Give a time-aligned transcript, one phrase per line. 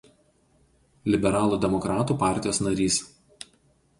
[1.15, 2.99] Liberalų demokratų partijos narys.